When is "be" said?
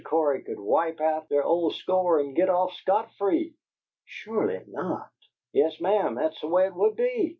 6.95-7.29